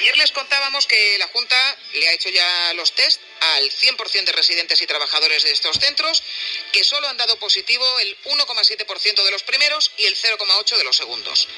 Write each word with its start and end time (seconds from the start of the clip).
Ayer 0.00 0.16
les 0.16 0.32
contábamos 0.32 0.86
que 0.86 1.18
la 1.18 1.26
Junta 1.28 1.78
le 1.92 2.08
ha 2.08 2.14
hecho 2.14 2.30
ya 2.30 2.72
los 2.72 2.92
test 2.92 3.20
al 3.40 3.70
100% 3.70 4.24
de 4.24 4.32
residentes 4.32 4.80
y 4.80 4.86
trabajadores 4.86 5.42
de 5.42 5.52
estos 5.52 5.78
centros, 5.78 6.22
que 6.72 6.84
solo 6.84 7.06
han 7.06 7.18
dado 7.18 7.38
positivo 7.38 7.84
el 7.98 8.16
1,7% 8.22 9.22
de 9.22 9.30
los 9.30 9.42
primeros 9.42 9.92
y 9.98 10.06
el 10.06 10.16
0,8% 10.16 10.78
de 10.78 10.84
los 10.84 10.96
segundos. 10.96 11.48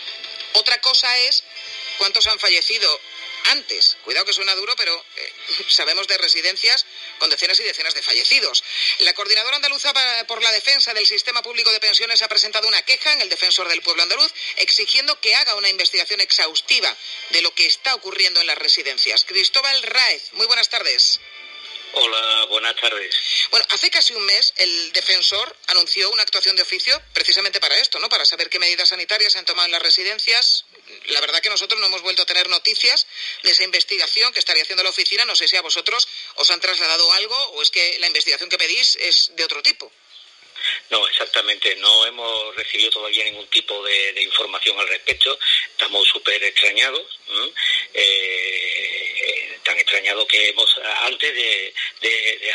Otra 0.54 0.80
cosa 0.80 1.16
es 1.20 1.44
cuántos 1.98 2.26
han 2.26 2.40
fallecido 2.40 3.00
antes. 3.50 3.96
Cuidado 4.04 4.26
que 4.26 4.32
suena 4.32 4.54
duro, 4.54 4.74
pero 4.76 5.04
eh, 5.16 5.32
sabemos 5.68 6.06
de 6.08 6.18
residencias 6.18 6.84
con 7.18 7.30
decenas 7.30 7.58
y 7.60 7.62
decenas 7.62 7.94
de 7.94 8.02
fallecidos. 8.02 8.62
La 9.00 9.14
Coordinadora 9.14 9.56
Andaluza 9.56 9.92
por 10.26 10.42
la 10.42 10.52
Defensa 10.52 10.94
del 10.94 11.06
Sistema 11.06 11.42
Público 11.42 11.72
de 11.72 11.80
Pensiones 11.80 12.22
ha 12.22 12.28
presentado 12.28 12.68
una 12.68 12.82
queja 12.82 13.12
en 13.12 13.22
el 13.22 13.28
Defensor 13.28 13.68
del 13.68 13.82
Pueblo 13.82 14.02
Andaluz 14.02 14.32
exigiendo 14.56 15.18
que 15.20 15.34
haga 15.34 15.54
una 15.54 15.68
investigación 15.68 16.20
exhaustiva 16.20 16.96
de 17.30 17.42
lo 17.42 17.54
que 17.54 17.66
está 17.66 17.94
ocurriendo 17.94 18.40
en 18.40 18.46
las 18.46 18.58
residencias. 18.58 19.24
Cristóbal 19.24 19.82
Raez, 19.82 20.32
muy 20.32 20.46
buenas 20.46 20.68
tardes. 20.68 21.20
Hola, 21.94 22.46
buenas 22.46 22.74
tardes. 22.76 23.14
Bueno, 23.50 23.66
hace 23.68 23.90
casi 23.90 24.14
un 24.14 24.24
mes 24.24 24.54
el 24.56 24.92
defensor 24.92 25.54
anunció 25.68 26.10
una 26.10 26.22
actuación 26.22 26.56
de 26.56 26.62
oficio 26.62 26.98
precisamente 27.12 27.60
para 27.60 27.76
esto, 27.76 27.98
¿no? 27.98 28.08
Para 28.08 28.24
saber 28.24 28.48
qué 28.48 28.58
medidas 28.58 28.88
sanitarias 28.88 29.34
se 29.34 29.38
han 29.38 29.44
tomado 29.44 29.66
en 29.66 29.72
las 29.72 29.82
residencias. 29.82 30.64
La 31.08 31.20
verdad 31.20 31.40
que 31.40 31.50
nosotros 31.50 31.78
no 31.80 31.86
hemos 31.88 32.00
vuelto 32.00 32.22
a 32.22 32.26
tener 32.26 32.48
noticias 32.48 33.06
de 33.42 33.50
esa 33.50 33.64
investigación 33.64 34.32
que 34.32 34.38
estaría 34.38 34.62
haciendo 34.62 34.82
la 34.82 34.90
oficina. 34.90 35.24
No 35.24 35.36
sé 35.36 35.48
si 35.48 35.56
a 35.56 35.62
vosotros 35.62 36.06
os 36.36 36.50
han 36.50 36.60
trasladado 36.60 37.12
algo 37.12 37.36
o 37.52 37.62
es 37.62 37.70
que 37.70 37.98
la 37.98 38.06
investigación 38.06 38.48
que 38.48 38.58
pedís 38.58 38.96
es 38.96 39.32
de 39.36 39.44
otro 39.44 39.62
tipo. 39.62 39.92
No, 40.90 41.06
exactamente. 41.08 41.74
No 41.76 42.06
hemos 42.06 42.54
recibido 42.54 42.90
todavía 42.90 43.24
ningún 43.24 43.48
tipo 43.48 43.82
de, 43.84 44.22
información 44.22 44.78
al 44.78 44.88
respecto. 44.88 45.38
Estamos 45.70 46.06
súper 46.08 46.42
extrañados. 46.44 47.18
Eh, 47.94 49.58
tan 49.64 49.78
extrañados 49.78 50.26
que 50.26 50.48
hemos, 50.48 50.78
antes 51.02 51.34
de, 51.34 51.74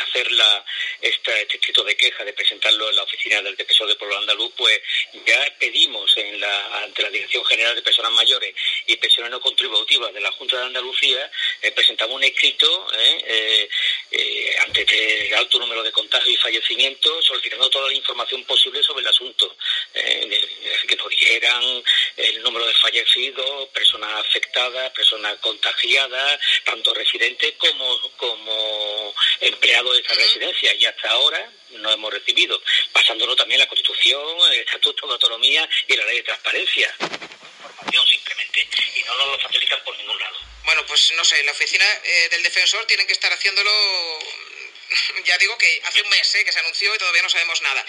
hacer 0.08 0.30
la, 0.32 0.64
este 1.00 1.42
escrito 1.42 1.84
de 1.84 1.96
queja, 1.96 2.24
de 2.24 2.32
presentarlo 2.32 2.88
en 2.90 2.96
la 2.96 3.02
oficina 3.02 3.40
del 3.42 3.56
defensor 3.56 3.88
de 3.88 3.94
pueblo 3.94 4.18
andaluz, 4.18 4.52
pues 4.56 4.80
ya 5.26 5.54
pedimos 5.58 6.16
en 6.16 6.40
la, 6.40 6.82
ante 6.82 7.02
la 7.02 7.10
Dirección 7.10 7.44
General 7.44 7.74
de 7.74 7.82
Personas 7.82 8.12
Mayores 8.12 8.54
y 8.86 8.96
Pensiones 8.96 9.30
No 9.30 9.40
Contributivas 9.40 10.12
de 10.12 10.20
la 10.20 10.32
Junta 10.32 10.58
de 10.58 10.66
Andalucía, 10.66 11.30
eh, 11.62 11.70
presentamos 11.72 12.16
un 12.16 12.24
escrito 12.24 12.86
eh, 12.98 14.56
ante 14.66 15.28
el 15.28 15.34
alto 15.34 15.58
número 15.58 15.82
de 15.82 15.92
contagios 15.92 16.34
y 16.34 16.36
fallecimientos, 16.36 17.24
solicitando 17.24 17.70
toda 17.70 17.88
la 17.88 17.94
información 17.94 18.44
posible 18.44 18.82
sobre 18.82 19.02
el 19.02 19.08
asunto, 19.08 19.56
eh, 19.94 20.47
que 20.88 20.96
nos 20.96 21.08
dieran 21.10 21.84
el 22.16 22.42
número 22.42 22.66
de 22.66 22.74
fallecidos, 22.74 23.68
personas 23.68 24.26
afectadas, 24.26 24.90
personas 24.90 25.38
contagiadas, 25.38 26.40
tanto 26.64 26.92
residentes 26.94 27.54
como, 27.58 28.12
como 28.16 29.14
empleados 29.40 29.94
de 29.94 30.00
esta 30.00 30.14
residencia. 30.14 30.74
Y 30.74 30.86
hasta 30.86 31.10
ahora 31.10 31.52
no 31.70 31.92
hemos 31.92 32.12
recibido, 32.12 32.60
pasándolo 32.92 33.36
también 33.36 33.60
la 33.60 33.68
Constitución, 33.68 34.20
el 34.52 34.60
Estatuto 34.60 35.06
de 35.06 35.12
Autonomía 35.12 35.68
y 35.86 35.94
la 35.94 36.04
Ley 36.06 36.16
de 36.16 36.22
Transparencia. 36.24 36.92
Información 36.98 38.06
simplemente, 38.06 38.68
y 38.96 39.02
no 39.04 39.14
nos 39.14 39.26
lo 39.28 39.38
facilitan 39.38 39.84
por 39.84 39.96
ningún 39.96 40.18
lado. 40.18 40.36
Bueno, 40.64 40.84
pues 40.86 41.12
no 41.16 41.24
sé, 41.24 41.42
la 41.44 41.52
oficina 41.52 41.84
eh, 42.04 42.28
del 42.30 42.42
defensor 42.42 42.84
tienen 42.86 43.06
que 43.06 43.12
estar 43.12 43.32
haciéndolo 43.32 43.70
ya 45.24 45.38
digo 45.38 45.56
que 45.58 45.80
hace 45.84 46.02
un 46.02 46.08
mes 46.08 46.34
¿eh? 46.34 46.44
que 46.44 46.52
se 46.52 46.60
anunció 46.60 46.94
y 46.94 46.98
todavía 46.98 47.22
no 47.22 47.28
sabemos 47.28 47.60
nada. 47.62 47.84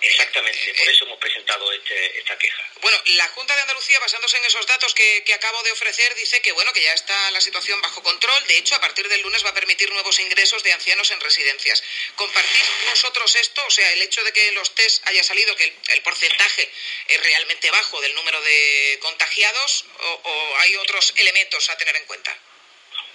Exactamente, 0.00 0.74
por 0.74 0.88
eso 0.88 1.04
hemos 1.04 1.18
presentado 1.18 1.72
este, 1.72 2.18
esta 2.18 2.36
queja. 2.38 2.62
Bueno, 2.80 3.00
la 3.06 3.28
Junta 3.28 3.54
de 3.54 3.62
Andalucía, 3.62 3.98
basándose 4.00 4.36
en 4.38 4.44
esos 4.44 4.66
datos 4.66 4.94
que, 4.94 5.24
acabo 5.34 5.62
de 5.62 5.72
ofrecer, 5.72 6.14
dice 6.14 6.40
que 6.42 6.52
bueno 6.52 6.72
que 6.72 6.82
ya 6.82 6.92
está 6.92 7.30
la 7.30 7.40
situación 7.40 7.80
bajo 7.80 8.02
control. 8.02 8.46
De 8.46 8.58
hecho, 8.58 8.74
a 8.74 8.80
partir 8.80 9.08
del 9.08 9.20
lunes 9.22 9.44
va 9.44 9.50
a 9.50 9.54
permitir 9.54 9.90
nuevos 9.92 10.18
ingresos 10.18 10.62
de 10.62 10.72
ancianos 10.72 11.10
en 11.10 11.20
residencias. 11.20 11.82
¿Compartís 12.16 12.70
vosotros 12.90 13.34
esto? 13.36 13.64
O 13.66 13.70
sea, 13.70 13.90
el 13.92 14.02
hecho 14.02 14.22
de 14.24 14.32
que 14.32 14.52
los 14.52 14.74
test 14.74 15.06
haya 15.08 15.22
salido, 15.22 15.54
que 15.56 15.72
el, 15.88 16.02
porcentaje 16.02 16.70
es 17.08 17.22
realmente 17.22 17.70
bajo 17.70 18.00
del 18.00 18.14
número 18.14 18.40
de 18.40 18.98
contagiados, 19.00 19.84
o 19.98 20.56
hay 20.58 20.76
otros 20.76 21.12
elementos 21.16 21.68
a 21.70 21.76
tener 21.76 21.96
en 21.96 22.04
cuenta? 22.06 22.36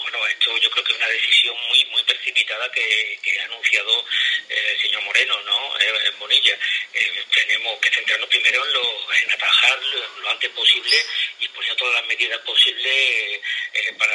Bueno, 0.06 0.28
esto 0.28 0.56
yo 0.60 0.70
creo 0.70 0.84
que 0.84 0.92
es 0.94 1.00
una 1.00 1.08
decisión 1.08 1.58
muy 1.68 1.84
muy 1.86 2.04
precipitada 2.04 2.72
que, 2.72 3.20
ha 3.42 3.46
anunciado 3.46 4.06
eh, 4.50 4.72
el 4.76 4.82
señor 4.84 5.02
Moreno, 5.02 5.42
¿no? 5.42 5.80
Eh, 5.80 6.00
en 6.06 6.20
Bonilla. 6.20 6.56
Eh, 6.94 7.26
tenemos 7.34 7.80
que 7.80 7.90
centrarnos 7.90 8.30
primero 8.30 8.64
en, 8.64 8.74
lo, 8.74 9.14
en 9.16 9.32
atajar 9.32 9.82
lo, 9.82 10.30
antes 10.30 10.52
posible 10.52 10.96
y 11.40 11.48
poner 11.48 11.76
todas 11.76 11.96
las 11.96 12.06
medidas 12.06 12.40
posibles 12.42 13.42
para 13.98 14.14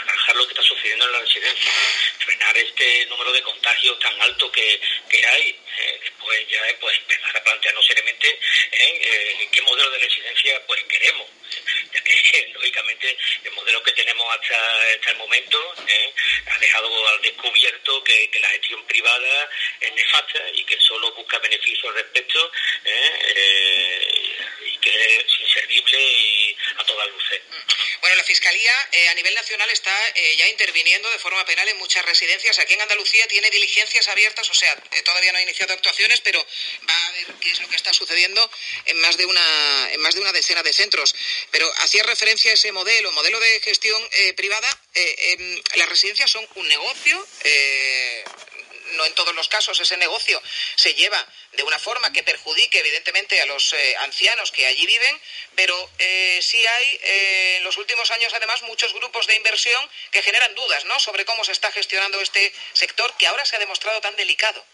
atajar 0.00 0.36
lo 0.36 0.46
que 0.46 0.54
está 0.54 0.62
sucediendo 0.62 1.04
en 1.04 1.12
la 1.12 1.20
residencia. 1.20 1.70
Frenar 2.24 2.56
este 2.56 3.04
número 3.06 3.30
de 3.32 3.42
contagios 3.42 3.98
tan 3.98 4.22
alto 4.22 4.50
que, 4.50 4.80
hay. 5.26 5.60
después 6.00 6.48
ya 6.48 6.62
pues 6.80 6.96
empezar 6.96 7.36
a 7.36 7.44
plantearnos 7.44 7.86
seriamente 7.86 8.40
qué 9.52 9.62
modelo 9.62 9.90
de 9.90 9.98
residencia 9.98 10.66
pues 10.66 10.82
queremos. 10.84 11.28
Lógicamente 12.54 13.16
el 13.44 13.52
modelo 13.52 13.82
que 13.82 13.92
tenemos 13.92 14.26
hasta, 14.34 14.82
hasta 14.94 15.10
el 15.10 15.16
momento 15.18 15.74
¿eh? 15.86 16.12
ha 16.46 16.58
dejado 16.58 17.08
al 17.08 17.22
descubierto 17.22 18.04
que, 18.04 18.30
la 18.40 18.48
gestión 18.48 18.82
privada 18.86 19.50
es 19.80 19.92
nefasta 19.92 20.38
y 20.54 20.64
que 20.64 20.80
solo 20.80 21.12
busca 21.12 21.38
beneficios 21.38 21.84
al 21.88 21.94
respecto 21.94 22.52
¿eh? 22.84 23.12
Eh, 23.36 24.36
y 24.66 24.78
que 24.78 25.16
es 25.16 25.40
inservible 25.40 25.98
y 26.00 26.49
a 26.78 26.84
todas 26.84 27.08
luces. 27.08 27.40
Bueno, 28.00 28.16
la 28.16 28.24
Fiscalía 28.24 28.72
a 29.10 29.14
nivel 29.14 29.34
nacional 29.34 29.68
está 29.70 30.14
ya 30.36 30.48
interviniendo 30.48 31.10
de 31.10 31.18
forma 31.18 31.44
penal 31.44 31.68
en 31.68 31.76
muchas 31.78 32.04
residencias. 32.04 32.58
Aquí 32.58 32.74
en 32.74 32.80
Andalucía 32.80 33.26
tiene 33.28 33.50
diligencias 33.50 34.08
abiertas, 34.08 34.48
o 34.48 34.54
sea, 34.54 34.74
todavía 35.04 35.32
no 35.32 35.38
ha 35.38 35.42
iniciado 35.42 35.74
actuaciones, 35.74 36.20
pero 36.20 36.44
va 36.88 37.06
a 37.06 37.12
ver 37.12 37.26
qué 37.40 37.50
es 37.50 37.60
lo 37.60 37.68
que 37.68 37.76
está 37.76 37.92
sucediendo 37.92 38.50
en 38.86 39.00
más 39.00 39.16
de 39.16 39.26
una, 39.26 39.92
en 39.92 40.00
más 40.00 40.14
de 40.14 40.20
una 40.20 40.32
decena 40.32 40.62
de 40.62 40.72
centros. 40.72 41.14
Pero 41.50 41.70
hacía 41.78 42.02
referencia 42.04 42.50
a 42.50 42.54
ese 42.54 42.72
modelo, 42.72 43.12
modelo 43.12 43.38
de 43.38 43.60
gestión 43.60 44.02
privada 44.36 44.80
eh, 44.94 45.32
em, 45.32 45.62
las 45.76 45.88
residencias 45.88 46.30
son 46.30 46.46
un 46.56 46.68
negocio. 46.68 47.26
Eh, 48.90 48.96
no 48.96 49.04
en 49.04 49.14
todos 49.14 49.34
los 49.34 49.48
casos 49.48 49.78
ese 49.80 49.96
negocio 49.96 50.42
se 50.74 50.94
lleva 50.94 51.24
de 51.52 51.62
una 51.62 51.78
forma 51.78 52.12
que 52.12 52.22
perjudique 52.22 52.78
evidentemente 52.78 53.40
a 53.40 53.46
los 53.46 53.72
eh, 53.72 53.96
ancianos 54.00 54.52
que 54.52 54.66
allí 54.66 54.86
viven, 54.86 55.20
pero 55.54 55.90
sí 56.40 56.66
hay 56.66 57.00
en 57.02 57.64
los 57.64 57.76
últimos 57.76 58.10
años 58.10 58.32
además 58.34 58.62
muchos 58.62 58.92
grupos 58.94 59.26
de 59.26 59.36
inversión 59.36 59.82
que 60.10 60.22
generan 60.22 60.54
dudas 60.54 60.84
¿no? 60.84 60.98
sobre 61.00 61.24
cómo 61.24 61.44
se 61.44 61.52
está 61.52 61.70
gestionando 61.72 62.20
este 62.20 62.52
sector 62.72 63.12
que 63.18 63.26
ahora 63.26 63.44
se 63.44 63.56
ha 63.56 63.58
demostrado 63.58 64.00
tan 64.00 64.16
delicado. 64.16 64.64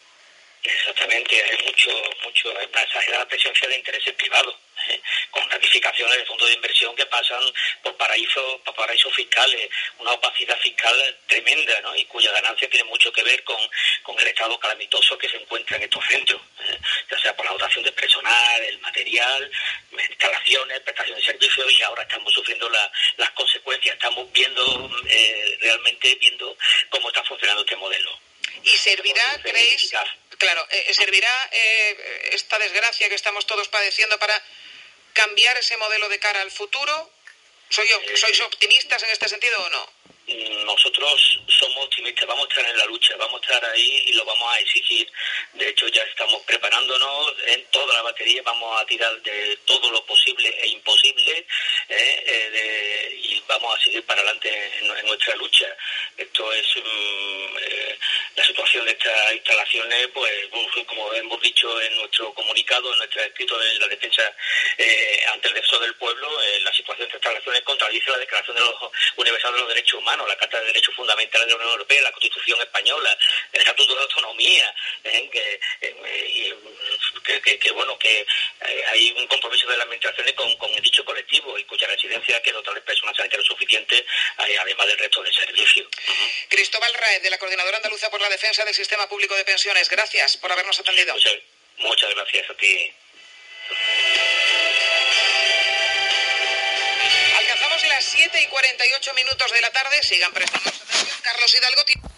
Exactamente, 0.63 1.43
hay 1.43 1.65
mucho, 1.65 1.91
mucho, 2.25 2.51
una 2.51 2.83
exagerada 2.83 3.27
presencia 3.29 3.69
de 3.69 3.77
intereses 3.77 4.15
privados, 4.15 4.57
¿eh? 4.89 5.01
con 5.31 5.49
ratificaciones 5.51 6.19
de 6.19 6.25
fondos 6.25 6.49
de 6.49 6.55
inversión 6.55 6.95
que 6.97 7.07
pasan 7.07 7.43
por 7.83 7.97
paraísos, 7.97 8.61
por 8.65 8.75
paraísos 8.75 9.15
fiscales, 9.15 9.69
una 9.99 10.13
opacidad 10.13 10.59
fiscal 10.59 11.19
tremenda, 11.27 11.81
¿no? 11.81 11.95
y 11.97 12.05
cuya 12.07 12.33
ganancia 12.33 12.69
tiene 12.69 12.85
mucho 12.85 13.13
que 13.13 13.23
ver 13.23 13.43
con, 13.45 13.59
el 14.19 14.29
estado 14.29 14.59
calamitoso 14.59 15.19
que 15.19 15.29
se 15.29 15.37
encuentra 15.37 15.77
en 15.77 15.83
estos 15.83 16.03
centros, 16.07 16.41
¿eh? 16.61 16.79
ya 17.11 17.19
sea 17.19 17.37
por 17.37 17.45
la 17.45 17.53
dotación 17.53 17.85
de 17.85 17.93
personal, 17.93 18.65
el 18.65 18.79
material, 18.79 19.51
instalaciones, 19.93 20.81
prestación 20.81 21.17
de 21.17 21.25
servicios, 21.25 21.73
y 21.73 21.83
ahora 21.83 22.03
estamos 22.03 22.33
sufriendo 22.33 22.69
las 22.71 23.31
consecuencias, 23.33 23.95
estamos 23.95 24.33
viendo, 24.33 24.91
eh, 25.09 25.59
realmente 25.61 26.15
viendo 26.17 26.57
cómo 26.91 27.09
está 27.09 27.23
funcionando 27.25 27.63
este 27.63 27.77
modelo. 27.77 28.19
¿Y 28.63 28.77
servirá, 28.77 29.41
creéis, 29.43 29.93
claro, 30.39 30.67
eh, 30.71 30.95
servirá 30.95 31.31
eh, 31.53 32.31
esta 32.33 32.59
desgracia 32.59 33.09
que 33.09 33.15
estamos 33.15 33.47
todos 33.47 33.69
padeciendo 33.69 34.19
para 34.19 34.35
cambiar 35.17 35.57
ese 35.57 35.77
modelo 35.79 36.09
de 36.09 36.19
cara 36.19 36.43
al 36.43 36.51
futuro? 36.51 37.11
¿Soy, 37.71 37.89
¿Sois 38.15 38.41
optimistas 38.43 39.03
en 39.03 39.11
este 39.11 39.29
sentido 39.29 39.59
o 39.61 39.69
no? 39.71 39.97
nosotros 40.65 41.41
somos 41.47 41.85
optimistas, 41.85 42.27
vamos 42.27 42.47
a 42.47 42.49
estar 42.49 42.69
en 42.69 42.79
la 42.79 42.85
lucha, 42.87 43.15
vamos 43.17 43.41
a 43.41 43.45
estar 43.45 43.71
ahí 43.71 44.05
y 44.09 44.13
lo 44.13 44.25
vamos 44.25 44.53
a 44.53 44.59
exigir. 44.59 45.09
De 45.53 45.69
hecho, 45.69 45.87
ya 45.89 46.03
estamos 46.03 46.43
preparándonos 46.43 47.33
en 47.47 47.65
toda 47.67 47.95
la 47.95 48.03
batería, 48.03 48.43
vamos 48.43 48.81
a 48.81 48.85
tirar 48.87 49.23
de 49.23 49.57
todo 49.65 49.91
lo 49.91 50.05
posible 50.05 50.49
e 50.63 50.69
imposible 50.69 51.47
¿eh? 51.89 52.25
Eh, 52.27 53.21
y 53.23 53.41
vamos 53.47 53.77
a 53.79 53.85
seguir 53.85 54.05
para 54.05 54.21
adelante 54.21 54.51
en, 54.81 55.07
nuestra 55.07 55.37
lucha. 55.37 55.69
Esto 56.17 56.53
es 56.53 56.67
mm, 56.77 57.57
eh, 58.77 58.85
de 58.85 58.91
estas 58.93 59.33
instalaciones, 59.33 60.09
pues 60.13 60.33
como 60.87 61.13
hemos 61.15 61.41
dicho 61.41 61.81
en 61.81 61.97
nuestro 61.97 62.33
comunicado, 62.35 62.93
en 62.93 62.99
nuestro 62.99 63.23
escrito 63.23 63.59
de 63.59 63.79
la 63.79 63.89
defensa 63.89 64.23
ante 65.33 65.49
el 65.49 65.55
defensor 65.55 65.81
del 65.81 65.95
pueblo, 65.95 66.29
la 66.61 66.73
situación 66.73 67.09
de 67.09 67.17
estas 67.17 67.21
instalaciones 67.21 67.63
contradice 67.63 68.11
la 68.11 68.19
Declaración 68.19 68.57
de 68.57 68.63
los 68.63 68.75
Universal 69.17 69.53
de 69.53 69.61
los 69.61 69.69
Derechos 69.69 70.01
Humanos 70.01 70.29
la 70.29 70.37
Carta 70.37 70.61
de 70.61 70.67
Derechos 70.67 70.95
Fundamentales 70.95 71.47
de 71.47 71.53
la 71.53 71.57
Unión 71.57 71.73
Europea, 71.73 72.03
la 72.03 72.13
Constitución 72.13 72.61
Española, 72.61 73.19
el 73.53 73.61
Estatuto 73.61 73.95
de 73.95 74.03
Autonomía, 74.03 74.75
¿eh? 75.05 75.29
que, 75.31 75.61
eh, 75.81 77.73
bueno, 77.73 77.99
que 77.99 78.21
eh, 78.21 78.85
hay 78.89 79.15
un 79.17 79.27
compromiso 79.27 79.69
de 79.69 79.77
la 79.77 79.85
administración 79.85 80.27
con, 80.35 80.57
con 80.57 80.75
dicho 80.81 81.05
colectivo 81.05 81.59
y 81.59 81.65
cuya 81.65 81.87
residencia 81.87 82.41
que 82.43 82.53
dotar 82.53 82.75
de 82.75 82.81
personas 82.81 83.17
sanitarias 83.17 83.47
suficientes, 83.47 84.01
eh, 84.01 84.57
además 84.61 84.87
del 84.87 84.99
resto 84.99 85.23
de 85.23 85.33
servicios. 85.33 85.87
Cristóbal 86.49 86.93
Raed, 86.95 87.23
de 87.23 87.31
la 87.31 87.39
Coordinadora 87.39 87.77
Andaluza 87.77 88.11
por 88.11 88.21
la 88.21 88.29
Defensa 88.29 88.65
del 88.67 88.75
Sistema 88.75 89.09
Público 89.09 89.35
de 89.37 89.45
Pensiones, 89.45 89.89
gracias 89.89 90.37
por 90.39 90.51
habernos 90.51 90.79
atendido. 90.79 91.15
muchas 91.79 92.11
gracias 92.15 92.51
a 92.51 92.55
ti. 92.55 92.93
Alcanzamos 97.39 97.85
las 97.85 98.05
7 98.05 98.43
y 98.43 98.47
48 98.49 99.15
minutos 99.15 99.53
de 99.53 99.61
la 99.61 99.71
tarde. 99.71 100.03
Sigan 100.03 100.33
prestando 100.33 100.69
atención. 100.69 101.21
Carlos 101.23 101.55
Hidalgo. 101.55 102.16